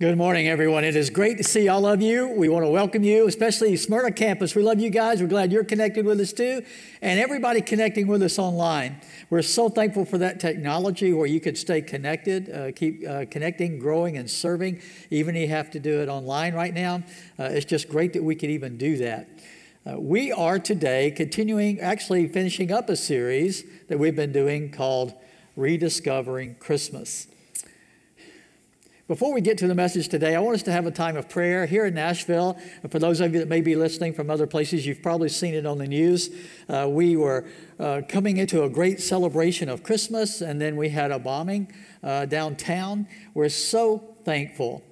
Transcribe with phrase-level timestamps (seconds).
[0.00, 0.82] Good morning, everyone.
[0.82, 2.26] It is great to see all of you.
[2.26, 4.56] We want to welcome you, especially Smyrna campus.
[4.56, 5.22] We love you guys.
[5.22, 6.64] We're glad you're connected with us too,
[7.00, 9.00] and everybody connecting with us online.
[9.30, 13.78] We're so thankful for that technology where you could stay connected, uh, keep uh, connecting,
[13.78, 17.04] growing, and serving, even if you have to do it online right now.
[17.38, 19.28] Uh, it's just great that we can even do that.
[19.86, 25.14] Uh, we are today continuing, actually finishing up a series that we've been doing called
[25.54, 27.28] Rediscovering Christmas.
[29.06, 31.28] Before we get to the message today, I want us to have a time of
[31.28, 32.56] prayer here in Nashville.
[32.88, 35.66] For those of you that may be listening from other places, you've probably seen it
[35.66, 36.30] on the news.
[36.70, 37.44] Uh, we were
[37.78, 41.70] uh, coming into a great celebration of Christmas, and then we had a bombing
[42.02, 43.06] uh, downtown.
[43.34, 44.82] We're so thankful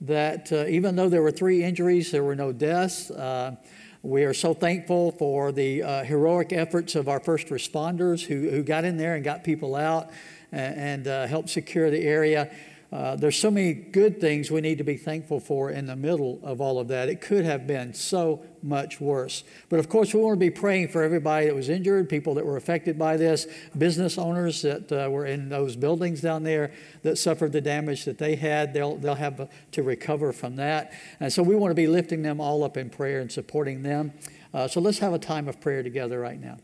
[0.00, 3.12] that uh, even though there were three injuries, there were no deaths.
[3.12, 3.54] Uh,
[4.02, 8.64] we are so thankful for the uh, heroic efforts of our first responders who, who
[8.64, 10.10] got in there and got people out
[10.50, 12.50] and, and helped secure the area.
[12.92, 16.40] Uh, there's so many good things we need to be thankful for in the middle
[16.42, 17.08] of all of that.
[17.08, 19.44] It could have been so much worse.
[19.68, 22.44] But of course, we want to be praying for everybody that was injured, people that
[22.44, 23.46] were affected by this,
[23.78, 26.72] business owners that uh, were in those buildings down there
[27.04, 28.74] that suffered the damage that they had.
[28.74, 30.92] They'll, they'll have to recover from that.
[31.20, 34.12] And so we want to be lifting them all up in prayer and supporting them.
[34.52, 36.58] Uh, so let's have a time of prayer together right now.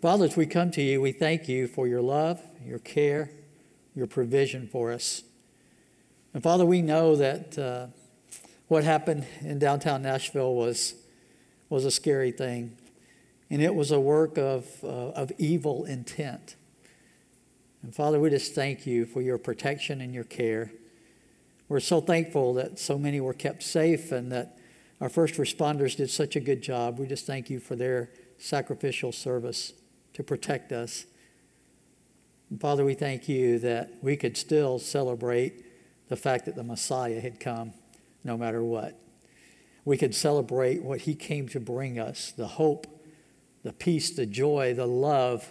[0.00, 3.30] Father, as we come to you, we thank you for your love, your care,
[3.94, 5.22] your provision for us.
[6.34, 7.86] And Father, we know that uh,
[8.68, 10.94] what happened in downtown Nashville was,
[11.68, 12.76] was a scary thing.
[13.50, 16.56] And it was a work of, uh, of evil intent.
[17.82, 20.72] And Father, we just thank you for your protection and your care.
[21.68, 24.58] We're so thankful that so many were kept safe and that
[25.00, 26.98] our first responders did such a good job.
[26.98, 29.72] We just thank you for their sacrificial service
[30.14, 31.06] to protect us.
[32.52, 35.64] And Father, we thank you that we could still celebrate
[36.10, 37.72] the fact that the Messiah had come
[38.24, 39.00] no matter what.
[39.86, 42.86] We could celebrate what he came to bring us the hope,
[43.62, 45.50] the peace, the joy, the love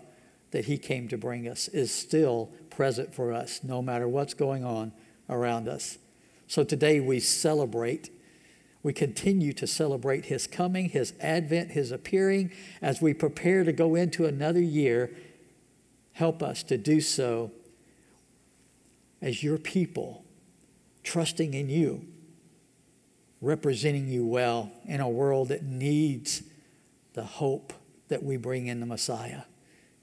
[0.51, 4.63] that he came to bring us is still present for us no matter what's going
[4.63, 4.91] on
[5.27, 5.97] around us.
[6.45, 8.11] So today we celebrate.
[8.83, 13.95] We continue to celebrate his coming, his advent, his appearing as we prepare to go
[13.95, 15.09] into another year
[16.13, 17.51] Help us to do so
[19.21, 20.23] as your people,
[21.03, 22.05] trusting in you,
[23.41, 26.43] representing you well in a world that needs
[27.13, 27.73] the hope
[28.07, 29.41] that we bring in the Messiah.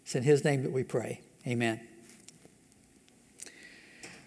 [0.02, 1.20] It's in His name that we pray.
[1.46, 1.80] Amen.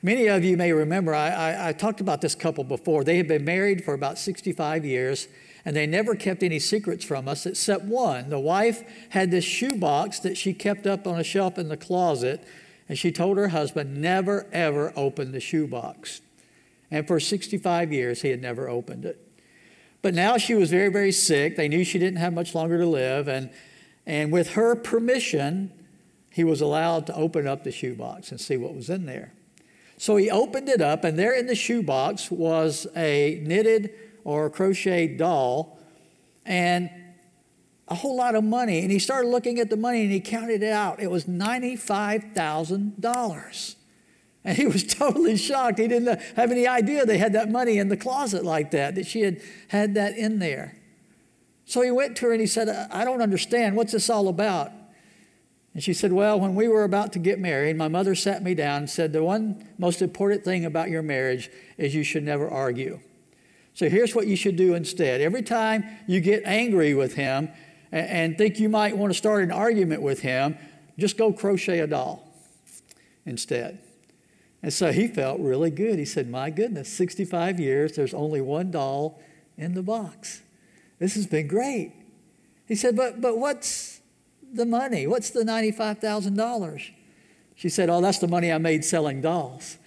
[0.04, 3.04] Many of you may remember, I, I, I, talked about this couple before.
[3.04, 5.28] They had been married for about 65 years,
[5.66, 8.30] and they never kept any secrets from us except one.
[8.30, 12.44] The wife had this shoebox that she kept up on a shelf in the closet,
[12.90, 16.22] and she told her husband never, ever open the shoebox.
[16.90, 19.26] And for 65 years, he had never opened it.
[20.02, 21.56] But now she was very, very sick.
[21.56, 23.52] They knew she didn't have much longer to live, and,
[24.06, 25.72] and with her permission,
[26.32, 29.34] he was allowed to open up the shoebox and see what was in there.
[29.98, 33.92] So he opened it up, and there in the shoebox was a knitted
[34.24, 35.78] or crocheted doll
[36.46, 36.90] and
[37.88, 38.80] a whole lot of money.
[38.80, 41.02] And he started looking at the money and he counted it out.
[41.02, 43.76] It was $95,000.
[44.44, 45.78] And he was totally shocked.
[45.78, 49.06] He didn't have any idea they had that money in the closet like that, that
[49.06, 50.78] she had had that in there.
[51.66, 53.76] So he went to her and he said, I don't understand.
[53.76, 54.72] What's this all about?
[55.74, 58.56] And she said, Well, when we were about to get married, my mother sat me
[58.56, 62.50] down and said, The one most important thing about your marriage is you should never
[62.50, 63.00] argue.
[63.74, 65.22] So here's what you should do instead.
[65.22, 67.50] Every time you get angry with him
[67.92, 70.58] and, and think you might want to start an argument with him,
[71.00, 72.28] just go crochet a doll
[73.26, 73.80] instead.
[74.64, 75.98] And so he felt really good.
[75.98, 79.20] He said, My goodness, 65 years, there's only one doll
[79.58, 80.42] in the box.
[81.00, 81.94] This has been great.
[82.68, 84.02] He said, But, but what's
[84.54, 85.08] the money?
[85.08, 86.92] What's the $95,000?
[87.56, 89.78] She said, Oh, that's the money I made selling dolls.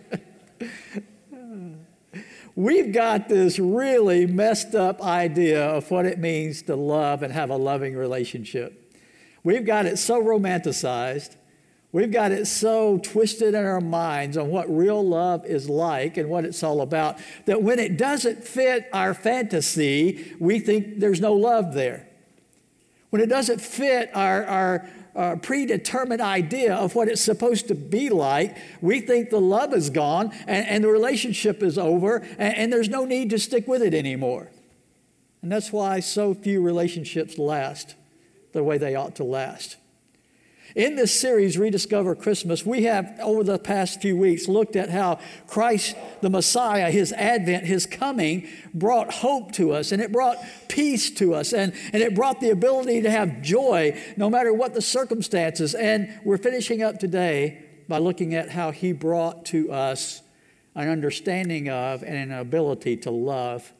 [2.59, 7.49] We've got this really messed up idea of what it means to love and have
[7.49, 8.93] a loving relationship.
[9.43, 11.37] We've got it so romanticized
[11.91, 16.29] We've got it so twisted in our minds on what real love is like and
[16.29, 21.33] what it's all about that when it doesn't fit our fantasy, we think there's no
[21.33, 22.07] love there.
[23.09, 24.89] When it doesn't fit our, our,
[25.19, 29.89] our predetermined idea of what it's supposed to be like, we think the love is
[29.89, 33.81] gone and, and the relationship is over and, and there's no need to stick with
[33.81, 34.49] it anymore.
[35.41, 37.95] And that's why so few relationships last
[38.53, 39.75] the way they ought to last.
[40.75, 45.19] In this series, Rediscover Christmas, we have, over the past few weeks, looked at how
[45.47, 50.37] Christ, the Messiah, his advent, his coming, brought hope to us, and it brought
[50.67, 54.75] peace to us, and, and it brought the ability to have joy no matter what
[54.75, 55.73] the circumstances.
[55.73, 60.21] And we're finishing up today by looking at how he brought to us
[60.75, 63.73] an understanding of and an ability to love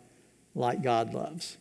[0.56, 1.58] like God loves.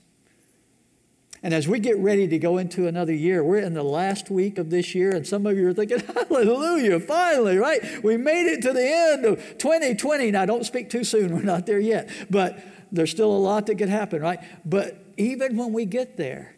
[1.43, 4.59] And as we get ready to go into another year, we're in the last week
[4.59, 8.03] of this year, and some of you are thinking, Hallelujah, finally, right?
[8.03, 10.33] We made it to the end of 2020.
[10.33, 12.59] Now, don't speak too soon, we're not there yet, but
[12.91, 14.41] there's still a lot that could happen, right?
[14.65, 16.57] But even when we get there,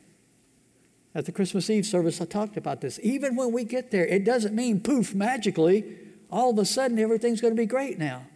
[1.14, 3.00] at the Christmas Eve service, I talked about this.
[3.02, 5.98] Even when we get there, it doesn't mean poof, magically,
[6.30, 8.26] all of a sudden everything's going to be great now.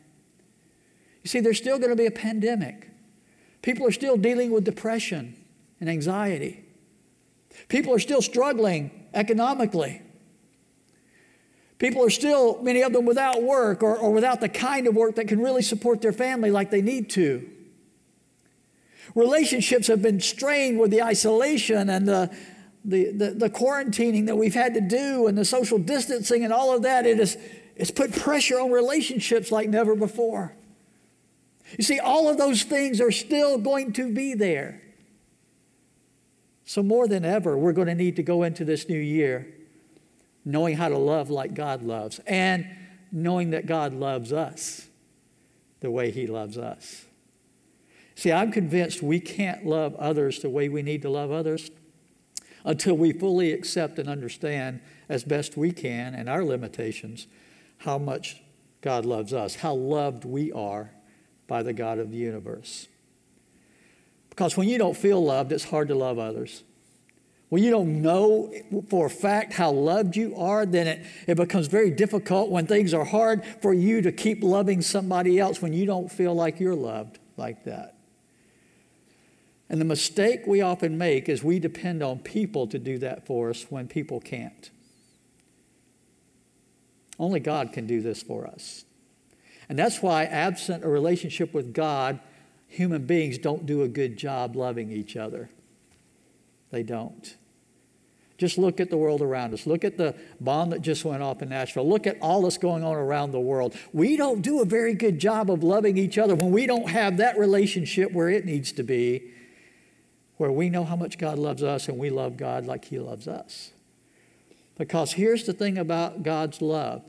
[1.23, 2.91] You see, there's still going to be a pandemic.
[3.62, 5.37] People are still dealing with depression
[5.84, 6.64] and anxiety.
[7.69, 10.00] People are still struggling economically.
[11.76, 15.16] People are still, many of them, without work or, or without the kind of work
[15.16, 17.46] that can really support their family like they need to.
[19.14, 22.34] Relationships have been strained with the isolation and the,
[22.82, 26.75] the, the, the, quarantining that we've had to do and the social distancing and all
[26.75, 27.04] of that.
[27.04, 27.36] It has,
[27.76, 30.56] it's put pressure on relationships like never before.
[31.76, 34.81] You see, all of those things are still going to be there.
[36.64, 39.55] So, more than ever, we're going to need to go into this new year
[40.44, 42.66] knowing how to love like God loves and
[43.11, 44.88] knowing that God loves us
[45.81, 47.06] the way He loves us.
[48.14, 51.70] See, I'm convinced we can't love others the way we need to love others
[52.64, 57.26] until we fully accept and understand as best we can and our limitations
[57.78, 58.43] how much
[58.81, 60.90] God loves us, how loved we are
[61.46, 62.88] by the God of the universe.
[64.34, 66.64] Because when you don't feel loved, it's hard to love others.
[67.50, 68.52] When you don't know
[68.88, 72.92] for a fact how loved you are, then it, it becomes very difficult when things
[72.92, 76.75] are hard for you to keep loving somebody else when you don't feel like you're
[76.75, 77.96] loved like that.
[79.69, 83.50] And the mistake we often make is we depend on people to do that for
[83.50, 84.70] us when people can't.
[87.20, 88.84] Only God can do this for us.
[89.69, 92.19] And that's why, absent a relationship with God,
[92.74, 95.48] human beings don't do a good job loving each other.
[96.70, 97.36] They don't.
[98.36, 99.64] Just look at the world around us.
[99.64, 101.88] Look at the bomb that just went off in Nashville.
[101.88, 103.76] Look at all that's going on around the world.
[103.92, 107.18] We don't do a very good job of loving each other when we don't have
[107.18, 109.30] that relationship where it needs to be,
[110.36, 113.28] where we know how much God loves us and we love God like He loves
[113.28, 113.70] us.
[114.76, 117.02] Because here's the thing about God's love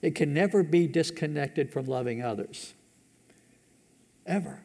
[0.00, 2.74] it can never be disconnected from loving others.
[4.26, 4.62] Ever.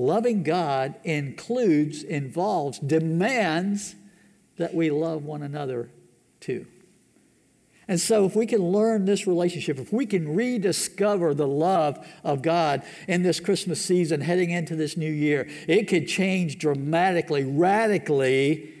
[0.00, 3.96] Loving God includes, involves, demands
[4.56, 5.90] that we love one another
[6.40, 6.64] too.
[7.86, 12.40] And so, if we can learn this relationship, if we can rediscover the love of
[12.40, 18.72] God in this Christmas season heading into this new year, it could change dramatically, radically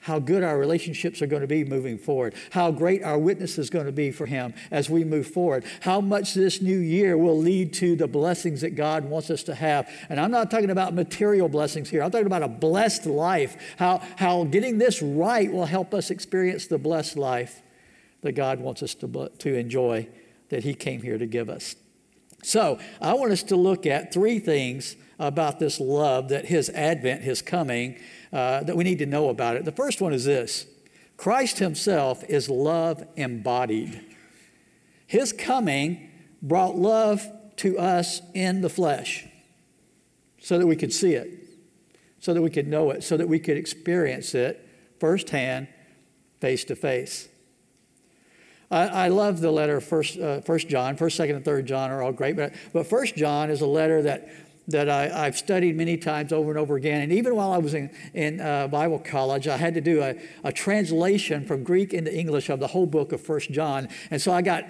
[0.00, 3.68] how good our relationships are going to be moving forward, how great our witness is
[3.68, 7.36] going to be for Him as we move forward, how much this new year will
[7.36, 9.88] lead to the blessings that God wants us to have.
[10.08, 14.02] And I'm not talking about material blessings here, I'm talking about a blessed life, how,
[14.16, 17.62] how getting this right will help us experience the blessed life
[18.22, 20.08] that God wants us to, to enjoy,
[20.48, 21.76] that He came here to give us.
[22.42, 27.22] So, I want us to look at three things about this love that His advent,
[27.22, 27.98] His coming,
[28.32, 29.64] uh, that we need to know about it.
[29.64, 30.66] The first one is this
[31.16, 34.04] Christ Himself is love embodied.
[35.06, 36.08] His coming
[36.40, 39.26] brought love to us in the flesh
[40.40, 41.30] so that we could see it,
[42.20, 44.66] so that we could know it, so that we could experience it
[44.98, 45.68] firsthand,
[46.40, 47.28] face to face.
[48.72, 50.96] I, love the letter First, uh, First John.
[50.96, 54.02] First, Second, and Third John are all great, but but First John is a letter
[54.02, 54.28] that
[54.70, 57.02] that I, have studied many times over and over again.
[57.02, 60.14] And even while I was in, in uh, Bible college, I had to do a,
[60.44, 63.88] a translation from Greek into English of the whole book of First John.
[64.10, 64.64] And so I got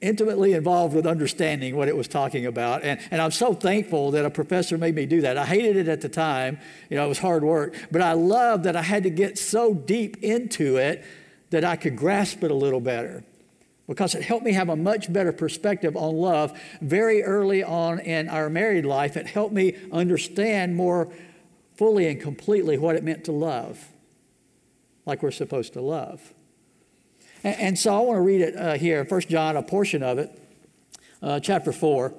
[0.00, 2.82] intimately involved with understanding what it was talking about.
[2.82, 5.36] And, and I'm so thankful that a professor made me do that.
[5.36, 8.62] I hated it at the time, you know, it was hard work, but I love
[8.62, 11.04] that I had to get so deep into it
[11.50, 13.24] that I could grasp it a little better
[13.88, 18.28] because it helped me have a much better perspective on love very early on in
[18.28, 19.16] our married life.
[19.16, 21.10] It helped me understand more
[21.76, 23.88] fully and completely what it meant to love,
[25.06, 26.34] like we're supposed to love.
[27.42, 30.18] And, and so I want to read it uh, here, 1 John, a portion of
[30.18, 30.38] it,
[31.22, 32.12] uh, chapter 4.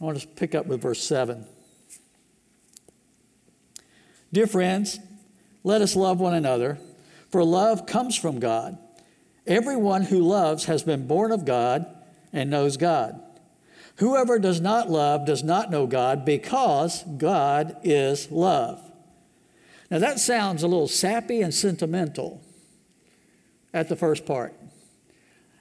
[0.00, 1.46] I want to pick up with verse 7.
[4.32, 4.98] Dear friends,
[5.62, 6.78] let us love one another.
[7.30, 8.78] for love comes from God.
[9.46, 11.86] Everyone who loves has been born of God
[12.32, 13.20] and knows God.
[13.96, 18.80] Whoever does not love does not know God because God is love.
[19.90, 22.40] Now that sounds a little sappy and sentimental
[23.74, 24.54] at the first part.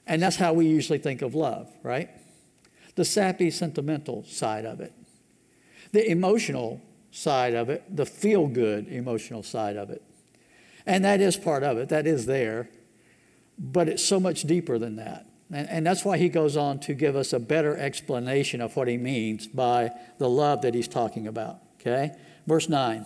[0.08, 2.10] And that's how we usually think of love, right?
[2.96, 4.94] The sappy, sentimental side of it,
[5.92, 10.02] the emotional side of it, the feel good emotional side of it.
[10.86, 12.70] And that is part of it, that is there,
[13.62, 15.28] but it's so much deeper than that.
[15.54, 18.88] And, and that's why he goes on to give us a better explanation of what
[18.88, 21.60] he means by the love that he's talking about.
[21.80, 22.12] Okay?
[22.48, 23.06] Verse 9.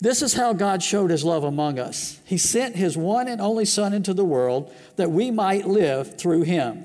[0.00, 2.20] This is how God showed his love among us.
[2.24, 6.42] He sent his one and only Son into the world that we might live through
[6.42, 6.84] him.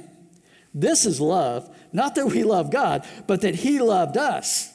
[0.74, 4.72] This is love, not that we love God, but that he loved us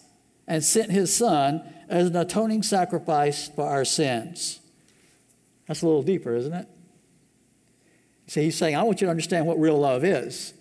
[0.48, 4.58] and sent his Son as an atoning sacrifice for our sins.
[5.68, 6.68] That's a little deeper, isn't it?
[8.26, 10.54] See, he's saying, I want you to understand what real love is,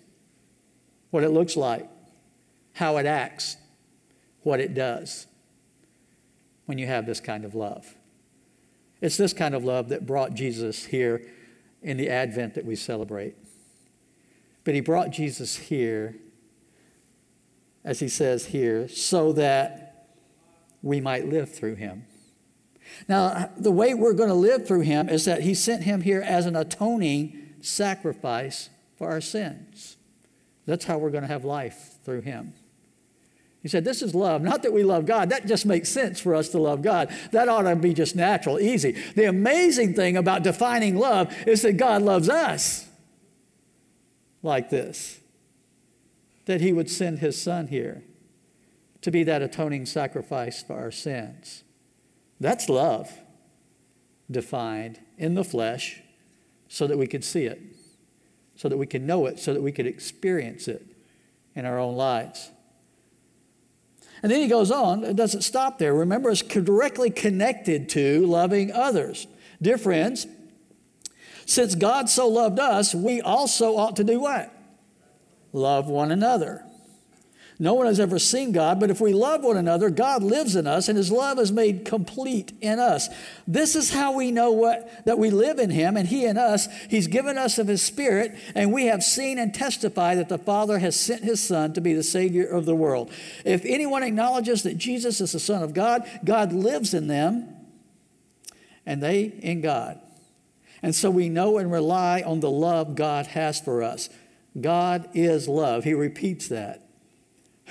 [1.10, 1.88] what it looks like,
[2.74, 3.56] how it acts,
[4.42, 5.26] what it does
[6.66, 7.96] when you have this kind of love.
[9.00, 11.26] It's this kind of love that brought Jesus here
[11.82, 13.34] in the Advent that we celebrate.
[14.64, 16.16] But he brought Jesus here,
[17.84, 20.08] as he says here, so that
[20.82, 22.06] we might live through him.
[23.08, 26.20] Now, the way we're going to live through him is that he sent him here
[26.20, 29.96] as an atoning sacrifice for our sins.
[30.66, 32.54] That's how we're going to have life through him.
[33.62, 34.42] He said, This is love.
[34.42, 35.30] Not that we love God.
[35.30, 37.14] That just makes sense for us to love God.
[37.30, 38.92] That ought to be just natural, easy.
[39.14, 42.88] The amazing thing about defining love is that God loves us
[44.42, 45.20] like this
[46.46, 48.02] that He would send His Son here
[49.00, 51.62] to be that atoning sacrifice for our sins.
[52.40, 53.12] That's love
[54.28, 56.01] defined in the flesh
[56.72, 57.60] so that we could see it,
[58.56, 60.82] so that we could know it, so that we could experience it
[61.54, 62.50] in our own lives.
[64.22, 65.92] And then he goes on, it doesn't stop there.
[65.92, 69.26] Remember, it's directly connected to loving others.
[69.60, 70.26] Dear friends,
[71.44, 74.50] since God so loved us, we also ought to do what?
[75.52, 76.64] Love one another.
[77.58, 80.66] No one has ever seen God, but if we love one another, God lives in
[80.66, 83.08] us and his love is made complete in us.
[83.46, 86.66] This is how we know what that we live in him and he in us.
[86.88, 90.78] He's given us of his spirit, and we have seen and testify that the Father
[90.78, 93.12] has sent his son to be the savior of the world.
[93.44, 97.48] If anyone acknowledges that Jesus is the son of God, God lives in them
[98.86, 100.00] and they in God.
[100.82, 104.08] And so we know and rely on the love God has for us.
[104.60, 105.84] God is love.
[105.84, 106.82] He repeats that.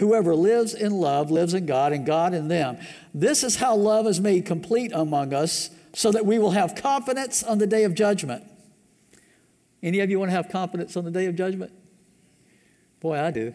[0.02, 2.80] Whoever lives in love lives in God and God in them.
[3.14, 7.44] This is how love is made complete among us so that we will have confidence
[7.44, 8.44] on the day of judgment.
[9.84, 11.72] Any of you want to have confidence on the day of judgment?
[13.00, 13.54] Boy, I do.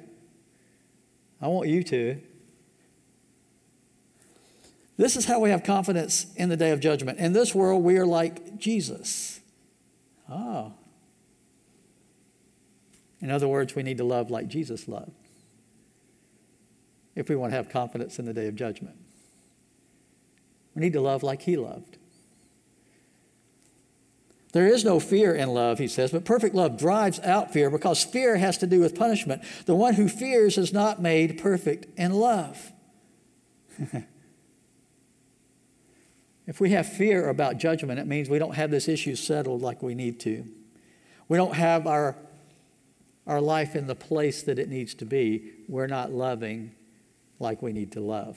[1.43, 2.21] I want you to.
[4.97, 7.19] This is how we have confidence in the day of judgment.
[7.19, 9.41] In this world, we are like Jesus.
[10.29, 10.71] Ah.
[13.21, 15.26] In other words, we need to love like Jesus loved
[17.17, 18.95] if we want to have confidence in the day of judgment.
[20.75, 21.97] We need to love like he loved.
[24.53, 28.05] There is no fear in love, he says, but perfect love drives out fear because
[28.05, 29.43] fear has to do with punishment.
[29.65, 32.73] The one who fears is not made perfect in love.
[36.47, 39.83] if we have fear about judgment, it means we don't have this issue settled like
[39.83, 40.47] we need to.
[41.29, 42.17] We don't have our,
[43.27, 45.53] our life in the place that it needs to be.
[45.69, 46.76] We're not loving
[47.39, 48.37] like we need to love.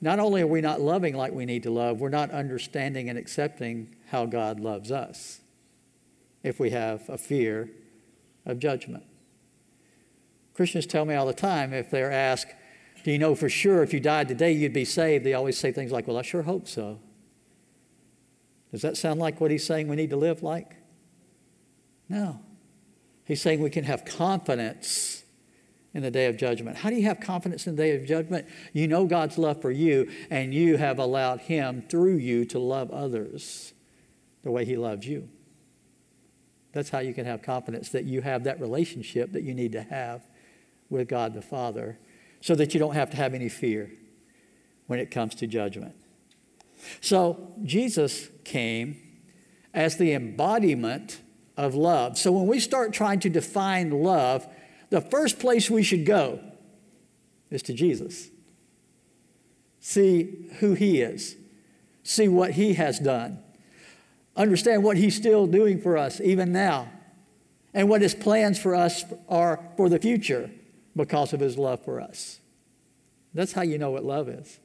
[0.00, 3.18] Not only are we not loving like we need to love, we're not understanding and
[3.18, 5.40] accepting how God loves us
[6.42, 7.70] if we have a fear
[8.44, 9.04] of judgment.
[10.54, 12.54] Christians tell me all the time if they're asked,
[13.02, 15.24] Do you know for sure if you died today you'd be saved?
[15.24, 17.00] They always say things like, Well, I sure hope so.
[18.70, 20.76] Does that sound like what he's saying we need to live like?
[22.08, 22.40] No.
[23.24, 25.23] He's saying we can have confidence
[25.94, 26.76] in the day of judgment.
[26.78, 28.46] How do you have confidence in the day of judgment?
[28.72, 32.90] You know God's love for you, and you have allowed Him through you to love
[32.90, 33.72] others
[34.42, 35.28] the way He loves you.
[36.72, 39.82] That's how you can have confidence that you have that relationship that you need to
[39.82, 40.26] have
[40.90, 41.98] with God the Father
[42.40, 43.92] so that you don't have to have any fear
[44.88, 45.94] when it comes to judgment.
[47.00, 49.00] So Jesus came
[49.72, 51.20] as the embodiment
[51.56, 52.18] of love.
[52.18, 54.46] So when we start trying to define love,
[54.94, 56.38] the first place we should go
[57.50, 58.28] is to Jesus.
[59.80, 61.34] See who he is,
[62.04, 63.42] see what he has done,
[64.36, 66.88] understand what He's still doing for us, even now,
[67.72, 70.48] and what His plans for us are for the future
[70.94, 72.38] because of His love for us.
[73.34, 74.60] That's how you know what love is.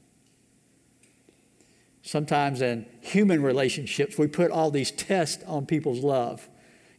[2.03, 6.48] Sometimes in human relationships, we put all these tests on people's love.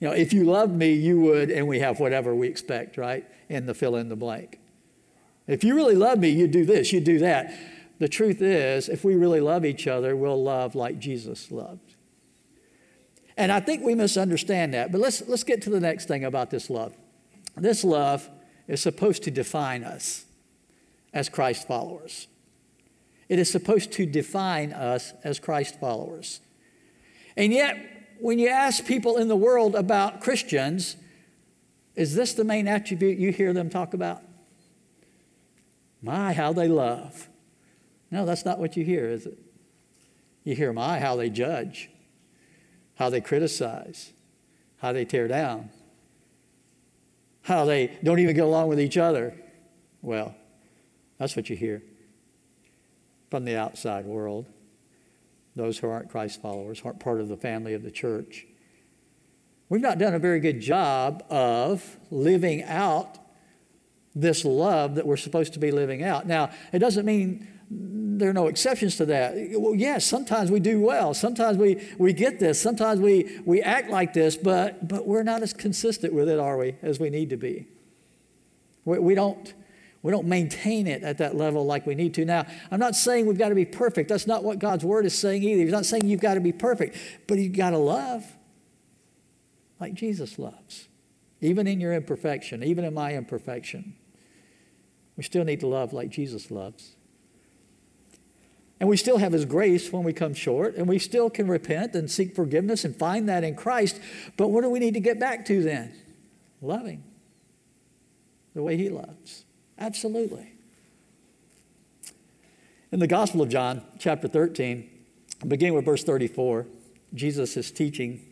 [0.00, 3.24] You know, if you loved me, you would, and we have whatever we expect, right?
[3.48, 4.58] In the fill in the blank.
[5.46, 7.52] If you really love me, you'd do this, you'd do that.
[7.98, 11.94] The truth is, if we really love each other, we'll love like Jesus loved.
[13.36, 14.90] And I think we misunderstand that.
[14.90, 16.96] But let's, let's get to the next thing about this love.
[17.56, 18.28] This love
[18.68, 20.24] is supposed to define us
[21.12, 22.26] as Christ followers.
[23.28, 26.40] It is supposed to define us as Christ followers.
[27.36, 27.76] And yet,
[28.22, 30.96] when you ask people in the world about Christians,
[31.94, 34.22] is this the main attribute you hear them talk about?
[36.02, 37.28] My, how they love.
[38.10, 39.38] No, that's not what you hear, is it?
[40.44, 41.90] You hear, my, how they judge,
[42.94, 44.12] how they criticize,
[44.78, 45.70] how they tear down,
[47.42, 49.34] how they don't even get along with each other.
[50.02, 50.34] Well,
[51.18, 51.82] that's what you hear
[53.30, 54.46] from the outside world.
[55.56, 58.46] Those who aren't Christ followers, aren't part of the family of the church.
[59.68, 63.18] We've not done a very good job of living out
[64.14, 66.26] this love that we're supposed to be living out.
[66.26, 69.34] Now, it doesn't mean there are no exceptions to that.
[69.52, 71.14] Well, yes, sometimes we do well.
[71.14, 72.60] Sometimes we, we get this.
[72.60, 76.58] Sometimes we, we act like this, but, but we're not as consistent with it, are
[76.58, 77.68] we, as we need to be.
[78.84, 79.54] We, we, don't,
[80.02, 82.24] we don't maintain it at that level like we need to.
[82.24, 84.08] Now, I'm not saying we've got to be perfect.
[84.08, 85.62] That's not what God's word is saying either.
[85.62, 88.24] He's not saying you've got to be perfect, but you've got to love
[89.78, 90.88] like Jesus loves,
[91.40, 93.94] even in your imperfection, even in my imperfection.
[95.16, 96.96] We still need to love like Jesus loves.
[98.78, 101.94] And we still have His grace when we come short, and we still can repent
[101.94, 104.00] and seek forgiveness and find that in Christ.
[104.38, 105.94] But what do we need to get back to then?
[106.62, 107.04] Loving
[108.54, 109.44] the way He loves.
[109.80, 110.52] Absolutely.
[112.92, 114.88] In the Gospel of John, chapter 13,
[115.48, 116.66] beginning with verse 34,
[117.14, 118.30] Jesus is teaching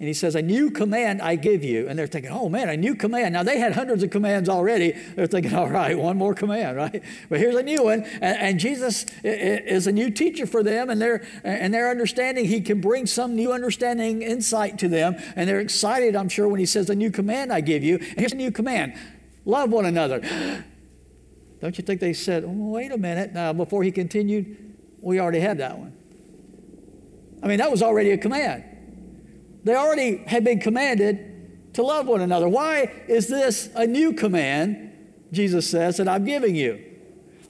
[0.00, 1.86] and he says, A new command I give you.
[1.86, 3.34] And they're thinking, Oh man, a new command.
[3.34, 4.92] Now they had hundreds of commands already.
[5.14, 7.02] They're thinking, All right, one more command, right?
[7.28, 8.04] But here's a new one.
[8.04, 10.88] And, and Jesus is a new teacher for them.
[10.88, 15.16] And they're, and they're understanding he can bring some new understanding, insight to them.
[15.36, 17.96] And they're excited, I'm sure, when he says, A new command I give you.
[17.96, 18.94] And here's a new command
[19.44, 20.20] love one another.
[21.60, 23.32] Don't you think they said, oh, Wait a minute.
[23.32, 25.96] Now, before he continued, we already had that one.
[27.42, 28.64] I mean, that was already a command.
[29.64, 32.48] They already had been commanded to love one another.
[32.48, 34.92] Why is this a new command,
[35.32, 36.82] Jesus says, that I'm giving you?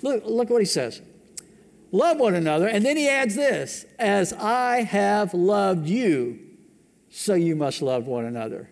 [0.02, 1.00] Look, look what he says.
[1.92, 2.68] Love one another.
[2.68, 6.38] And then he adds this as I have loved you,
[7.10, 8.70] so you must love one another.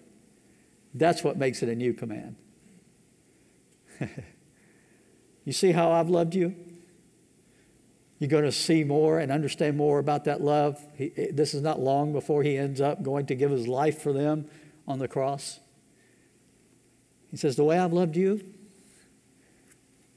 [0.94, 2.36] That's what makes it a new command.
[5.44, 6.54] you see how I've loved you?
[8.18, 10.84] You're going to see more and understand more about that love.
[10.96, 14.02] He, eh, this is not long before he ends up going to give his life
[14.02, 14.46] for them
[14.86, 15.60] on the cross.
[17.30, 18.42] He says, The way I've loved you,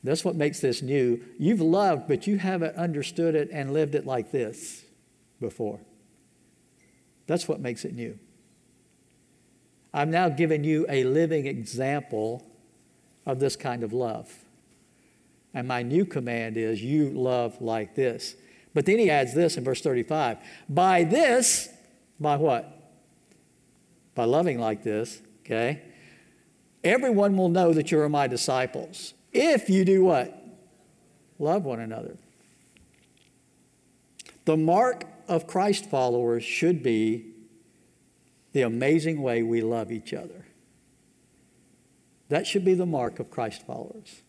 [0.03, 1.21] that's what makes this new.
[1.37, 4.83] You've loved, but you haven't understood it and lived it like this
[5.39, 5.79] before.
[7.27, 8.17] That's what makes it new.
[9.93, 12.47] I'm now giving you a living example
[13.25, 14.33] of this kind of love.
[15.53, 18.35] And my new command is you love like this.
[18.73, 20.37] But then he adds this in verse 35
[20.69, 21.69] By this,
[22.19, 22.77] by what?
[24.15, 25.81] By loving like this, okay?
[26.83, 29.13] Everyone will know that you are my disciples.
[29.31, 30.37] If you do what?
[31.37, 32.17] Love one another.
[34.45, 37.25] The mark of Christ followers should be
[38.53, 40.40] the amazing way we love each other.
[42.31, 44.21] That should be the mark of Christ followers.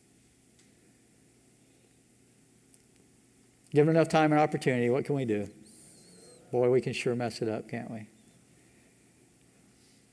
[3.70, 5.48] Given enough time and opportunity, what can we do?
[6.50, 8.08] Boy, we can sure mess it up, can't we?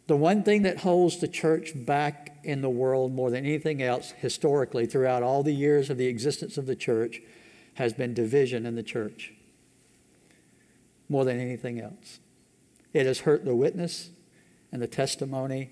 [0.05, 4.11] The one thing that holds the church back in the world more than anything else,
[4.11, 7.21] historically, throughout all the years of the existence of the church,
[7.73, 9.33] has been division in the church.
[11.09, 12.19] More than anything else.
[12.93, 14.11] It has hurt the witness
[14.71, 15.71] and the testimony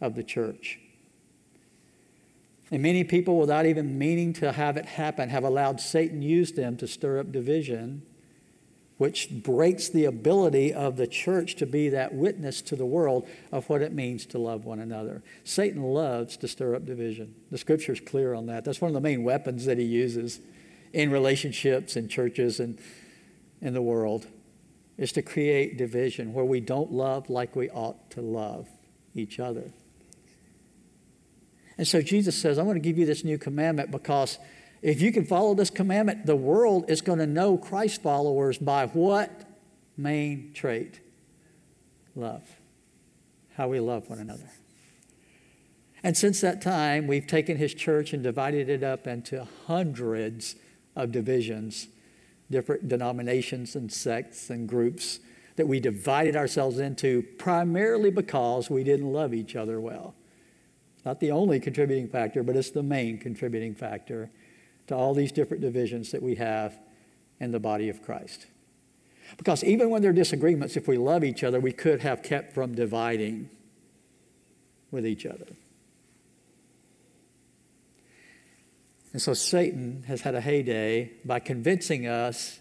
[0.00, 0.78] of the church.
[2.70, 6.76] And many people, without even meaning to have it happen, have allowed Satan use them
[6.76, 8.02] to stir up division,
[8.98, 13.68] which breaks the ability of the church to be that witness to the world of
[13.70, 15.22] what it means to love one another.
[15.44, 17.34] Satan loves to stir up division.
[17.50, 18.64] The scripture is clear on that.
[18.64, 20.40] That's one of the main weapons that he uses
[20.92, 22.78] in relationships and churches and
[23.60, 24.26] in the world.
[24.98, 28.68] is to create division where we don't love like we ought to love
[29.14, 29.72] each other.
[31.78, 34.38] And so Jesus says, I'm going to give you this new commandment because
[34.82, 38.86] if you can follow this commandment, the world is going to know Christ followers by
[38.86, 39.44] what
[39.96, 41.00] main trait?
[42.14, 42.42] Love.
[43.56, 44.50] How we love one another.
[46.02, 50.54] And since that time, we've taken his church and divided it up into hundreds
[50.94, 51.88] of divisions,
[52.50, 55.18] different denominations and sects and groups
[55.56, 60.14] that we divided ourselves into primarily because we didn't love each other well.
[61.08, 64.28] Not the only contributing factor, but it's the main contributing factor
[64.88, 66.78] to all these different divisions that we have
[67.40, 68.44] in the body of Christ.
[69.38, 72.52] Because even when there are disagreements, if we love each other, we could have kept
[72.52, 73.48] from dividing
[74.90, 75.46] with each other.
[79.14, 82.60] And so Satan has had a heyday by convincing us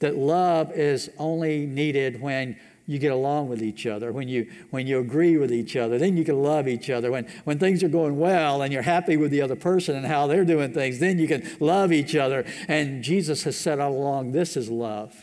[0.00, 2.58] that love is only needed when
[2.90, 6.16] you get along with each other, when you, when you agree with each other, then
[6.16, 7.12] you can love each other.
[7.12, 10.26] When, when things are going well and you're happy with the other person and how
[10.26, 12.44] they're doing things, then you can love each other.
[12.66, 15.14] And Jesus has said all along, this is love.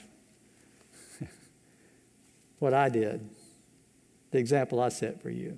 [2.60, 3.30] what I did,
[4.32, 5.58] the example I set for you,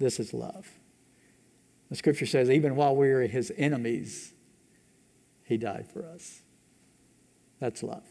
[0.00, 0.68] this is love.
[1.88, 4.34] The scripture says, even while we were his enemies,
[5.44, 6.42] he died for us.
[7.60, 8.09] That's love.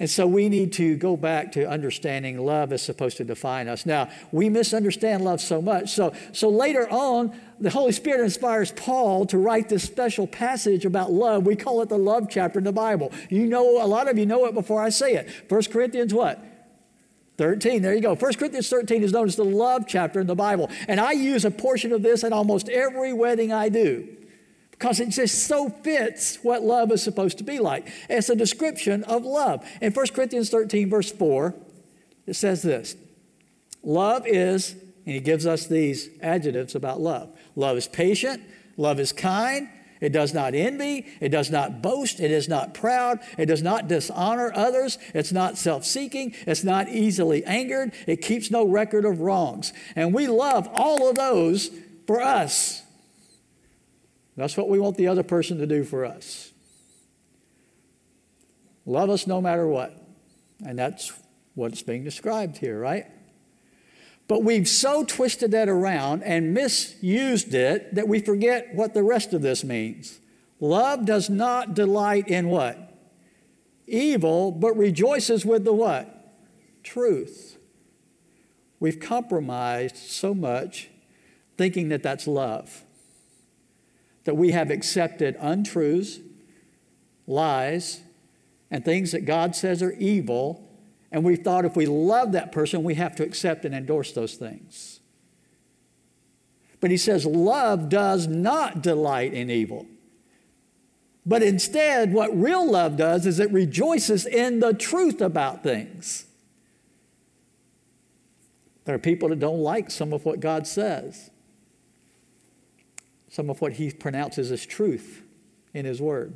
[0.00, 3.86] And so we need to go back to understanding love is supposed to define us.
[3.86, 5.90] Now, we misunderstand love so much.
[5.90, 11.12] So, so later on, the Holy Spirit inspires Paul to write this special passage about
[11.12, 11.46] love.
[11.46, 13.12] We call it the love chapter in the Bible.
[13.30, 15.28] You know, a lot of you know it before I say it.
[15.48, 16.44] 1 Corinthians what?
[17.38, 17.80] 13.
[17.80, 18.16] There you go.
[18.16, 20.70] 1 Corinthians 13 is known as the love chapter in the Bible.
[20.88, 24.08] And I use a portion of this at almost every wedding I do
[24.78, 27.88] because it just so fits what love is supposed to be like.
[28.10, 29.64] It's a description of love.
[29.80, 31.54] In 1 Corinthians 13, verse 4,
[32.26, 32.96] it says this
[33.84, 38.42] Love is, and he gives us these adjectives about love love is patient,
[38.76, 39.68] love is kind.
[40.00, 41.06] It does not envy.
[41.20, 42.20] It does not boast.
[42.20, 43.20] It is not proud.
[43.38, 44.98] It does not dishonor others.
[45.14, 46.34] It's not self seeking.
[46.46, 47.92] It's not easily angered.
[48.06, 49.72] It keeps no record of wrongs.
[49.96, 51.70] And we love all of those
[52.06, 52.83] for us.
[54.36, 56.52] That's what we want the other person to do for us.
[58.86, 59.96] Love us no matter what.
[60.66, 61.12] And that's
[61.54, 63.06] what's being described here, right?
[64.26, 69.32] But we've so twisted that around and misused it that we forget what the rest
[69.34, 70.18] of this means.
[70.60, 72.78] Love does not delight in what?
[73.86, 76.10] Evil, but rejoices with the what?
[76.82, 77.58] Truth.
[78.80, 80.88] We've compromised so much
[81.56, 82.82] thinking that that's love
[84.24, 86.18] that we have accepted untruths,
[87.26, 88.00] lies,
[88.70, 90.68] and things that God says are evil,
[91.12, 94.34] and we've thought if we love that person, we have to accept and endorse those
[94.34, 95.00] things.
[96.80, 99.86] But he says, love does not delight in evil.
[101.24, 106.26] But instead, what real love does is it rejoices in the truth about things.
[108.84, 111.30] There are people that don't like some of what God says
[113.34, 115.24] some of what he pronounces as truth
[115.72, 116.34] in his word.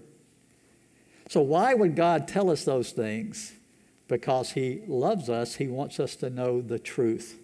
[1.28, 3.52] So, why would God tell us those things?
[4.08, 7.38] Because he loves us, he wants us to know the truth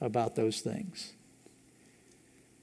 [0.00, 1.14] about those things.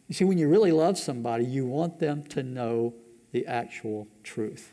[0.07, 2.93] You see, when you really love somebody, you want them to know
[3.33, 4.71] the actual truth,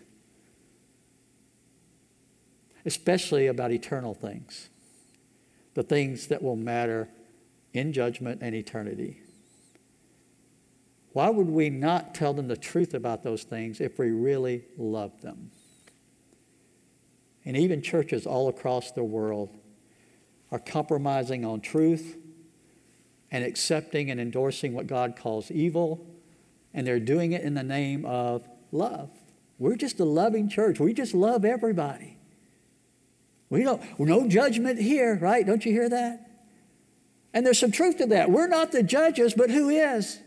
[2.87, 4.68] especially about eternal things,
[5.75, 7.09] the things that will matter
[7.73, 9.23] in judgment and eternity.
[11.14, 15.22] Why would we not tell them the truth about those things if we really love
[15.22, 15.53] them?
[17.44, 19.57] And even churches all across the world
[20.50, 22.16] are compromising on truth
[23.31, 26.05] and accepting and endorsing what God calls evil,
[26.72, 29.11] and they're doing it in the name of love.
[29.61, 30.81] We're just a loving church.
[30.81, 32.16] We just love everybody.
[33.50, 35.46] We don't, no judgment here, right?
[35.46, 36.29] Don't you hear that?
[37.33, 38.33] And there's some truth to that.
[38.33, 40.18] We're not the judges, but who is?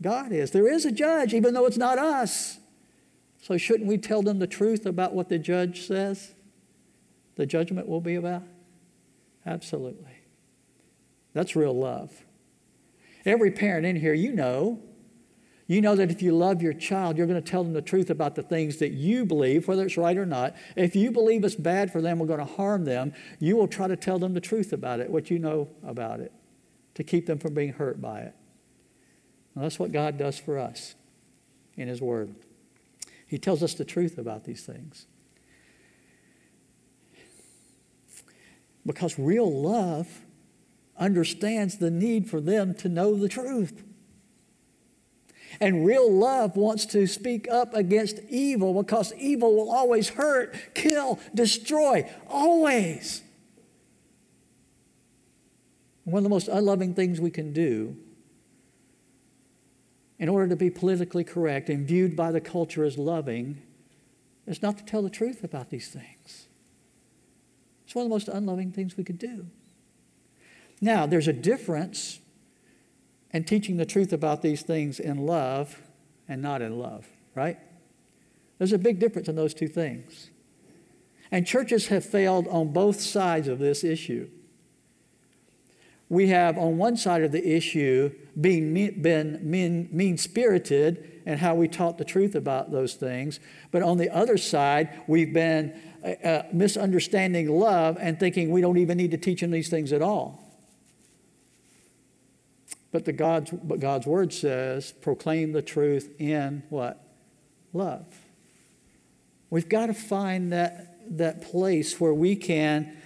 [0.00, 0.50] God is.
[0.50, 2.58] There is a judge, even though it's not us.
[3.42, 6.34] So, shouldn't we tell them the truth about what the judge says
[7.36, 8.42] the judgment will be about?
[9.46, 10.18] Absolutely.
[11.32, 12.24] That's real love.
[13.24, 14.80] Every parent in here, you know,
[15.66, 18.08] you know that if you love your child, you're going to tell them the truth
[18.08, 20.56] about the things that you believe, whether it's right or not.
[20.76, 23.86] If you believe it's bad for them or going to harm them, you will try
[23.86, 26.32] to tell them the truth about it, what you know about it,
[26.94, 28.34] to keep them from being hurt by it.
[29.60, 30.94] That's what God does for us
[31.76, 32.34] in His Word.
[33.26, 35.06] He tells us the truth about these things.
[38.86, 40.22] Because real love
[40.98, 43.84] understands the need for them to know the truth.
[45.60, 51.18] And real love wants to speak up against evil because evil will always hurt, kill,
[51.34, 53.22] destroy, always.
[56.04, 57.96] One of the most unloving things we can do
[60.18, 63.62] in order to be politically correct and viewed by the culture as loving
[64.46, 66.48] is not to tell the truth about these things.
[67.84, 69.46] It's one of the most unloving things we could do.
[70.80, 72.20] Now, there's a difference
[73.32, 75.80] in teaching the truth about these things in love
[76.28, 77.58] and not in love, right?
[78.58, 80.30] There's a big difference in those two things.
[81.30, 84.30] And churches have failed on both sides of this issue.
[86.08, 91.54] We have on one side of the issue being mean, been mean mean-spirited and how
[91.54, 96.08] we taught the truth about those things, but on the other side, we've been uh,
[96.26, 100.02] uh, misunderstanding love and thinking we don't even need to teach them these things at
[100.02, 100.44] all.
[102.90, 107.04] But, the God's, but God's word says, proclaim the truth in what?
[107.74, 108.06] Love.
[109.50, 112.96] We've got to find that, that place where we can,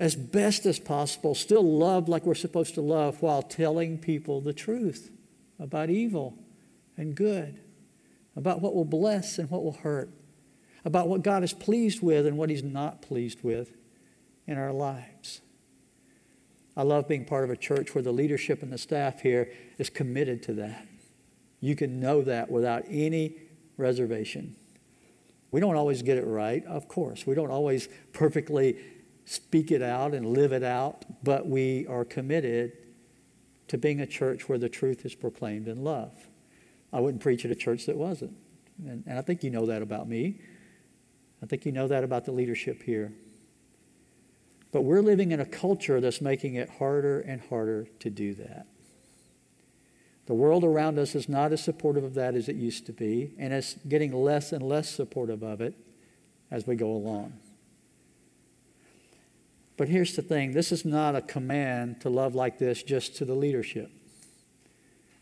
[0.00, 4.54] as best as possible, still love like we're supposed to love while telling people the
[4.54, 5.10] truth
[5.58, 6.38] about evil
[6.96, 7.60] and good,
[8.34, 10.08] about what will bless and what will hurt,
[10.86, 13.76] about what God is pleased with and what He's not pleased with
[14.46, 15.42] in our lives.
[16.74, 19.90] I love being part of a church where the leadership and the staff here is
[19.90, 20.86] committed to that.
[21.60, 23.34] You can know that without any
[23.76, 24.56] reservation.
[25.50, 27.26] We don't always get it right, of course.
[27.26, 28.78] We don't always perfectly
[29.30, 32.72] speak it out and live it out, but we are committed
[33.68, 36.12] to being a church where the truth is proclaimed in love.
[36.92, 38.36] I wouldn't preach at a church that wasn't.
[38.84, 40.40] And, and I think you know that about me.
[41.40, 43.12] I think you know that about the leadership here.
[44.72, 48.66] But we're living in a culture that's making it harder and harder to do that.
[50.26, 53.32] The world around us is not as supportive of that as it used to be,
[53.38, 55.74] and it's getting less and less supportive of it
[56.50, 57.34] as we go along.
[59.80, 63.24] But here's the thing this is not a command to love like this just to
[63.24, 63.90] the leadership.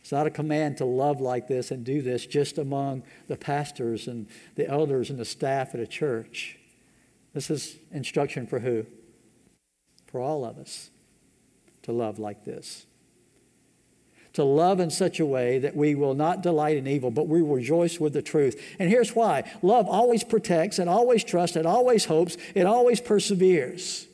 [0.00, 4.08] It's not a command to love like this and do this just among the pastors
[4.08, 6.58] and the elders and the staff at a church.
[7.34, 8.84] This is instruction for who?
[10.08, 10.90] for all of us
[11.82, 12.86] to love like this.
[14.32, 17.42] To love in such a way that we will not delight in evil, but we
[17.42, 18.60] rejoice with the truth.
[18.80, 24.08] And here's why love always protects, and always trusts, and always hopes, it always perseveres.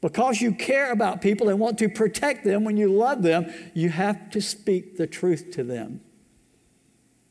[0.00, 3.88] Because you care about people and want to protect them when you love them, you
[3.88, 6.00] have to speak the truth to them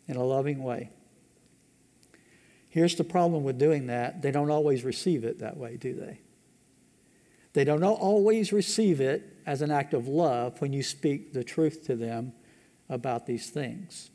[0.07, 0.89] in a loving way.
[2.69, 6.19] Here's the problem with doing that they don't always receive it that way, do they?
[7.53, 11.85] They don't always receive it as an act of love when you speak the truth
[11.85, 12.33] to them
[12.89, 14.11] about these things.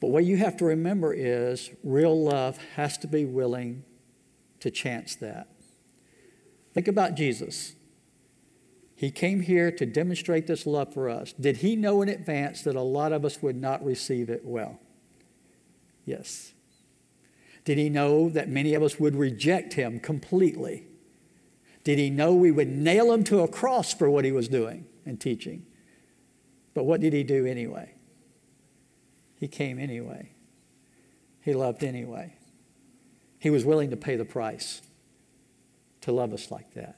[0.00, 3.84] But what you have to remember is real love has to be willing
[4.60, 5.48] to chance that.
[6.78, 7.74] Think about Jesus.
[8.94, 11.32] He came here to demonstrate this love for us.
[11.32, 14.78] Did he know in advance that a lot of us would not receive it well?
[16.04, 16.52] Yes.
[17.64, 20.86] Did he know that many of us would reject him completely?
[21.82, 24.86] Did he know we would nail him to a cross for what he was doing
[25.04, 25.66] and teaching?
[26.74, 27.92] But what did he do anyway?
[29.34, 30.30] He came anyway.
[31.40, 32.36] He loved anyway.
[33.40, 34.80] He was willing to pay the price
[36.02, 36.96] to love us like that.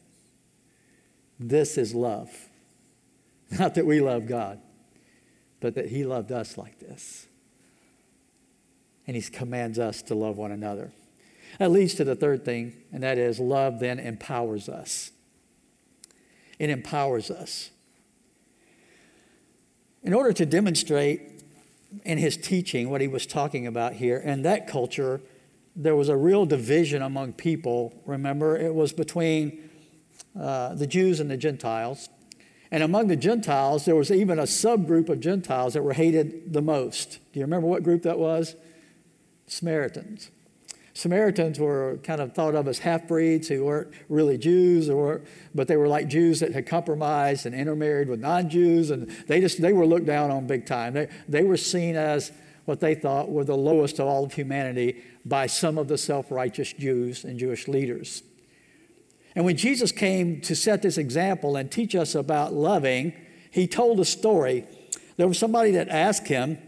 [1.39, 2.31] This is love.
[3.59, 4.61] Not that we love God,
[5.61, 7.27] but that He loved us like this
[9.11, 10.93] and he commands us to love one another.
[11.59, 15.11] That leads to the third thing, and that is love then empowers us.
[16.61, 17.71] It empowers us.
[20.05, 21.43] In order to demonstrate
[22.05, 25.21] in his teaching what he was talking about here, in that culture,
[25.77, 27.95] there was a real division among people.
[28.07, 29.71] Remember, it was between
[30.39, 32.09] uh, the Jews and the Gentiles.
[32.71, 36.63] And among the Gentiles, there was even a subgroup of Gentiles that were hated the
[36.63, 37.19] most.
[37.33, 38.55] Do you remember what group that was?
[39.47, 40.31] Samaritans.
[40.95, 45.23] Samaritans were kind of thought of as half breeds who weren't really Jews, or,
[45.55, 49.41] but they were like Jews that had compromised and intermarried with non Jews, and they
[49.41, 50.95] just they were looked down on big time.
[50.95, 52.33] They, they were seen as
[52.67, 56.31] what they thought were the lowest of all of humanity by some of the self
[56.31, 58.23] righteous Jews and Jewish leaders.
[59.35, 63.13] And when Jesus came to set this example and teach us about loving,
[63.51, 64.67] he told a story.
[65.17, 66.59] There was somebody that asked him,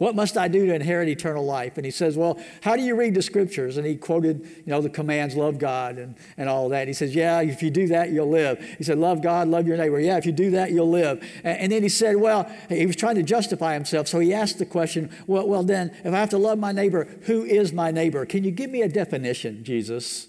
[0.00, 1.76] What must I do to inherit eternal life?
[1.76, 3.76] And he says, Well, how do you read the scriptures?
[3.76, 6.88] And he quoted, you know, the commands, love God and, and all that.
[6.88, 8.64] He says, Yeah, if you do that, you'll live.
[8.78, 10.00] He said, Love God, love your neighbor.
[10.00, 11.22] Yeah, if you do that, you'll live.
[11.44, 14.08] And, and then he said, Well, he was trying to justify himself.
[14.08, 17.04] So he asked the question, Well, well, then, if I have to love my neighbor,
[17.24, 18.24] who is my neighbor?
[18.24, 20.28] Can you give me a definition, Jesus?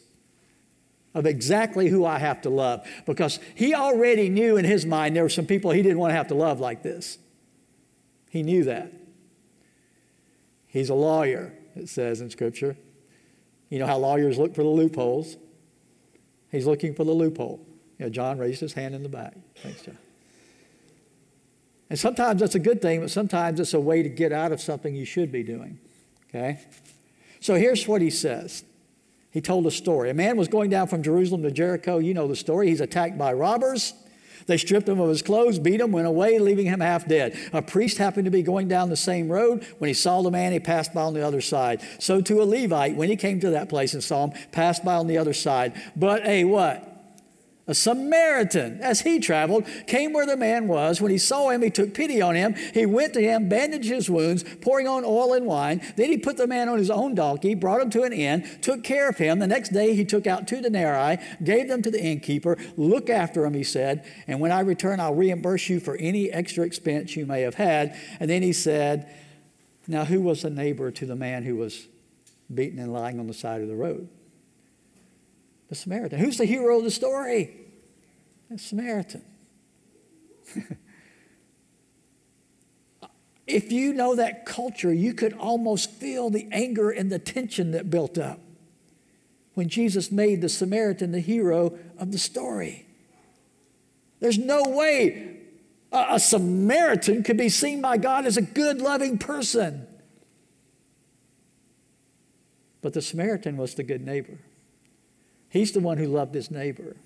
[1.13, 2.85] Of exactly who I have to love.
[3.05, 6.17] Because he already knew in his mind there were some people he didn't want to
[6.17, 7.17] have to love like this.
[8.29, 8.91] He knew that.
[10.71, 12.77] He's a lawyer, it says in Scripture.
[13.69, 15.35] You know how lawyers look for the loopholes.
[16.49, 17.65] He's looking for the loophole.
[17.99, 19.35] You know, John raised his hand in the back.
[19.57, 19.97] Thanks, John.
[21.89, 24.61] And sometimes that's a good thing, but sometimes it's a way to get out of
[24.61, 25.77] something you should be doing.
[26.29, 26.61] Okay?
[27.41, 28.63] So here's what he says.
[29.29, 30.09] He told a story.
[30.09, 31.97] A man was going down from Jerusalem to Jericho.
[31.97, 32.69] You know the story.
[32.69, 33.93] He's attacked by robbers.
[34.47, 37.37] They stripped him of his clothes, beat him, went away, leaving him half dead.
[37.53, 39.65] A priest happened to be going down the same road.
[39.79, 41.81] When he saw the man, he passed by on the other side.
[41.99, 44.95] So too a Levite, when he came to that place and saw him, passed by
[44.95, 45.73] on the other side.
[45.95, 46.90] But a what?
[47.71, 50.99] A Samaritan, as he traveled, came where the man was.
[50.99, 52.53] When he saw him, he took pity on him.
[52.53, 55.81] He went to him, bandaged his wounds, pouring on oil and wine.
[55.95, 58.83] Then he put the man on his own donkey, brought him to an inn, took
[58.83, 59.39] care of him.
[59.39, 62.57] The next day he took out two denarii, gave them to the innkeeper.
[62.75, 66.65] Look after him, he said, and when I return, I'll reimburse you for any extra
[66.65, 67.95] expense you may have had.
[68.19, 69.09] And then he said,
[69.87, 71.87] Now, who was the neighbor to the man who was
[72.53, 74.09] beaten and lying on the side of the road?
[75.71, 76.19] the Samaritan.
[76.19, 77.60] Who's the hero of the story?
[78.51, 79.23] The Samaritan.
[83.47, 87.89] if you know that culture, you could almost feel the anger and the tension that
[87.89, 88.41] built up
[89.53, 92.87] when Jesus made the Samaritan the hero of the story.
[94.19, 95.37] There's no way
[95.93, 99.87] a, a Samaritan could be seen by God as a good, loving person.
[102.81, 104.39] But the Samaritan was the good neighbor.
[105.47, 106.97] He's the one who loved his neighbor.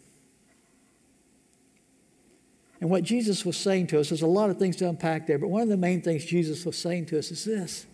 [2.82, 5.38] And what Jesus was saying to us, there's a lot of things to unpack there,
[5.38, 7.86] but one of the main things Jesus was saying to us is this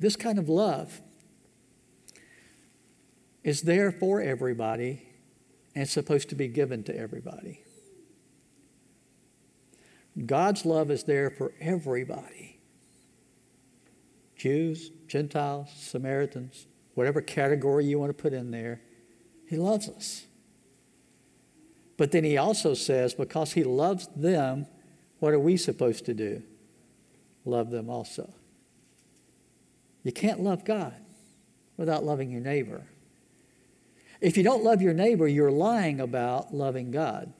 [0.00, 1.00] this kind of love
[3.42, 5.02] is there for everybody
[5.74, 7.62] and it's supposed to be given to everybody.
[10.26, 12.60] God's love is there for everybody
[14.36, 18.82] Jews, Gentiles, Samaritans, whatever category you want to put in there,
[19.48, 20.26] He loves us.
[21.96, 24.66] But then He also says, because He loves them,
[25.20, 26.42] what are we supposed to do?
[27.44, 28.32] Love them also.
[30.02, 30.94] You can't love God
[31.76, 32.86] without loving your neighbor.
[34.20, 37.32] If you don't love your neighbor, you're lying about loving God.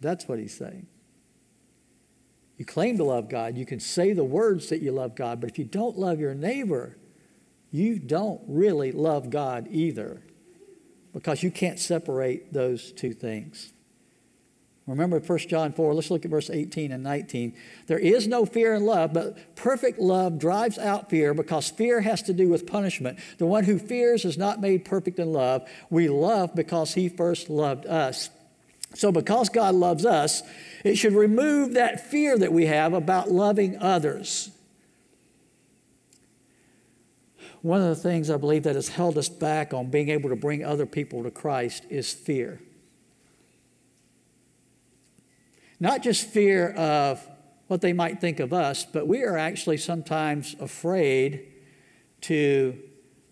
[0.00, 0.86] That's what he's saying.
[2.56, 5.50] You claim to love God, you can say the words that you love God, but
[5.50, 6.96] if you don't love your neighbor,
[7.70, 10.22] you don't really love God either
[11.12, 13.72] because you can't separate those two things.
[14.86, 17.54] Remember 1 John 4, let's look at verse 18 and 19.
[17.86, 22.22] There is no fear in love, but perfect love drives out fear because fear has
[22.22, 23.18] to do with punishment.
[23.38, 25.68] The one who fears is not made perfect in love.
[25.88, 28.30] We love because he first loved us.
[28.94, 30.42] So, because God loves us,
[30.84, 34.50] it should remove that fear that we have about loving others.
[37.62, 40.36] One of the things I believe that has held us back on being able to
[40.36, 42.60] bring other people to Christ is fear.
[45.78, 47.26] Not just fear of
[47.68, 51.46] what they might think of us, but we are actually sometimes afraid
[52.22, 52.78] to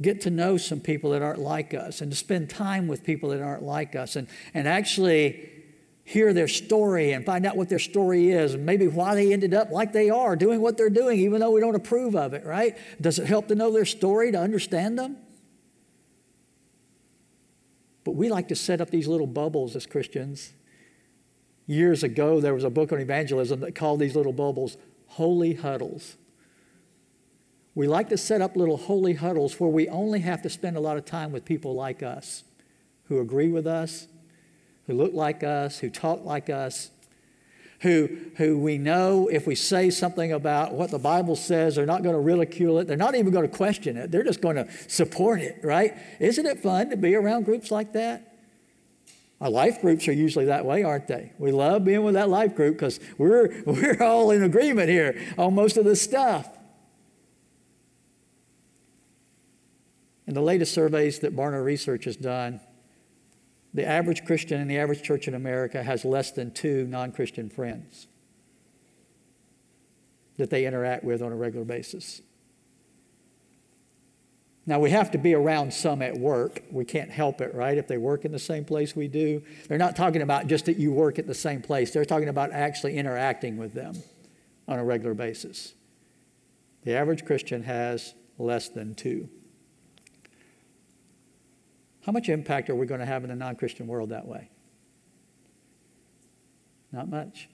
[0.00, 3.30] get to know some people that aren't like us and to spend time with people
[3.30, 5.59] that aren't like us and, and actually
[6.04, 9.54] hear their story and find out what their story is and maybe why they ended
[9.54, 12.44] up like they are, doing what they're doing, even though we don't approve of it,
[12.44, 12.76] right?
[13.00, 15.16] Does it help to know their story, to understand them?
[18.04, 20.52] But we like to set up these little bubbles as Christians.
[21.66, 26.16] Years ago, there was a book on evangelism that called these little bubbles holy huddles.
[27.74, 30.80] We like to set up little holy huddles where we only have to spend a
[30.80, 32.44] lot of time with people like us
[33.04, 34.06] who agree with us,
[34.86, 36.90] who look like us, who talk like us,
[37.80, 42.02] who, who we know if we say something about what the Bible says, they're not
[42.02, 42.86] going to ridicule it.
[42.86, 44.10] They're not even going to question it.
[44.10, 45.96] They're just going to support it, right?
[46.18, 48.30] Isn't it fun to be around groups like that?
[49.40, 51.32] Our life groups are usually that way, aren't they?
[51.38, 55.54] We love being with that life group because we're, we're all in agreement here on
[55.54, 56.46] most of this stuff.
[60.26, 62.60] In the latest surveys that Barna Research has done,
[63.72, 67.48] the average Christian in the average church in America has less than two non Christian
[67.48, 68.06] friends.
[70.36, 72.22] that they interact with on a regular basis.
[74.66, 76.62] Now, we have to be around some at work.
[76.70, 77.76] We can't help it, right?
[77.76, 79.42] If they work in the same place we do.
[79.68, 82.52] They're not talking about just that you work at the same place, they're talking about
[82.52, 83.94] actually interacting with them
[84.68, 85.74] on a regular basis.
[86.84, 89.28] The average Christian has less than two.
[92.06, 94.48] How much impact are we going to have in the non Christian world that way?
[96.92, 97.48] Not much.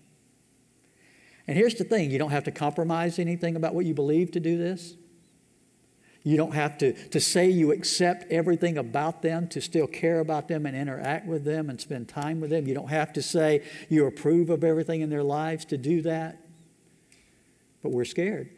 [1.46, 4.40] And here's the thing you don't have to compromise anything about what you believe to
[4.40, 4.94] do this.
[6.22, 10.48] You don't have to, to say you accept everything about them to still care about
[10.48, 12.66] them and interact with them and spend time with them.
[12.66, 16.40] You don't have to say you approve of everything in their lives to do that.
[17.80, 18.50] But we're scared.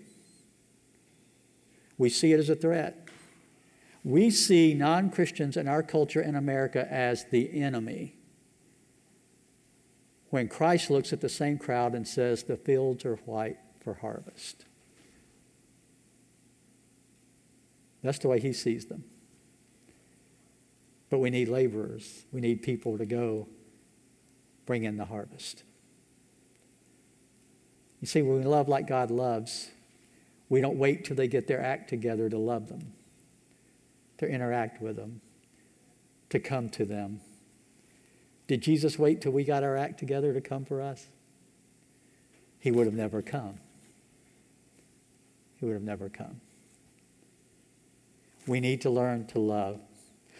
[1.98, 3.07] We see it as a threat.
[4.08, 8.14] We see non Christians in our culture in America as the enemy.
[10.30, 14.64] When Christ looks at the same crowd and says, The fields are white for harvest.
[18.02, 19.04] That's the way he sees them.
[21.10, 22.24] But we need laborers.
[22.32, 23.46] We need people to go
[24.64, 25.64] bring in the harvest.
[28.00, 29.68] You see, when we love like God loves,
[30.48, 32.94] we don't wait till they get their act together to love them,
[34.18, 35.20] to interact with them,
[36.30, 37.20] to come to them.
[38.46, 41.08] Did Jesus wait till we got our act together to come for us?
[42.58, 43.60] He would have never come.
[45.58, 46.40] He would have never come
[48.48, 49.80] we need to learn to love.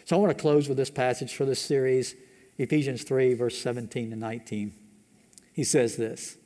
[0.04, 2.14] So I want to close with this passage for this series,
[2.56, 4.72] Ephesians 3, verse 17 to 19.
[5.52, 6.38] He says this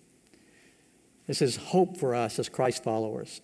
[1.27, 3.41] This is hope for us as Christ followers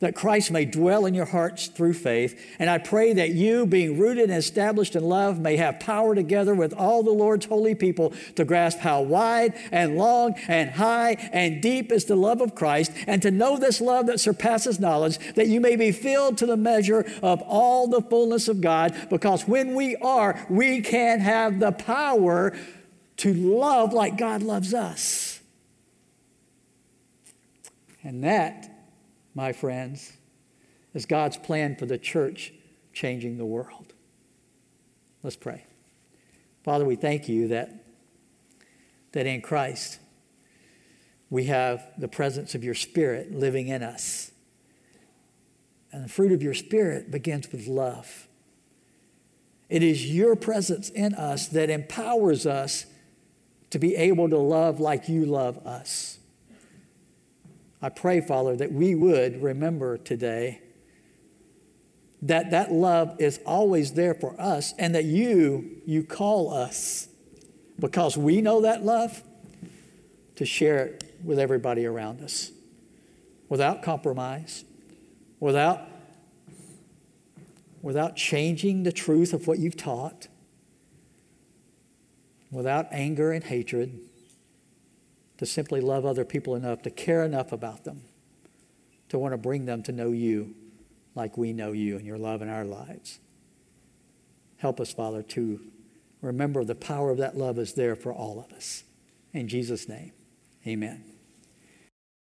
[0.00, 2.38] that Christ may dwell in your hearts through faith.
[2.58, 6.54] And I pray that you, being rooted and established in love, may have power together
[6.54, 11.62] with all the Lord's holy people to grasp how wide and long and high and
[11.62, 15.48] deep is the love of Christ, and to know this love that surpasses knowledge, that
[15.48, 18.94] you may be filled to the measure of all the fullness of God.
[19.10, 22.56] Because when we are, we can have the power
[23.18, 25.40] to love like God loves us.
[28.02, 28.75] And that
[29.36, 30.14] my friends,
[30.94, 32.54] is God's plan for the church
[32.94, 33.92] changing the world.
[35.22, 35.64] Let's pray.
[36.64, 37.84] Father, we thank you that,
[39.12, 39.98] that in Christ
[41.28, 44.32] we have the presence of your Spirit living in us.
[45.92, 48.28] And the fruit of your Spirit begins with love.
[49.68, 52.86] It is your presence in us that empowers us
[53.68, 56.20] to be able to love like you love us.
[57.82, 60.60] I pray, Father, that we would remember today
[62.22, 67.08] that that love is always there for us and that you you call us
[67.78, 69.22] because we know that love
[70.36, 72.52] to share it with everybody around us
[73.48, 74.64] without compromise
[75.40, 75.82] without
[77.82, 80.28] without changing the truth of what you've taught
[82.50, 84.00] without anger and hatred
[85.38, 88.02] to simply love other people enough, to care enough about them,
[89.08, 90.54] to want to bring them to know you
[91.14, 93.18] like we know you and your love in our lives.
[94.58, 95.60] Help us, Father, to
[96.22, 98.84] remember the power of that love is there for all of us.
[99.32, 100.12] In Jesus' name,
[100.66, 101.15] amen.